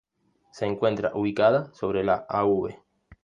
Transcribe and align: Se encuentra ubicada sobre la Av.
Se 0.51 0.65
encuentra 0.65 1.11
ubicada 1.13 1.71
sobre 1.75 2.03
la 2.03 2.25
Av. 2.27 2.75